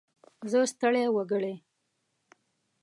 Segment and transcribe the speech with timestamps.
[0.51, 1.53] زه ستړی وګړی.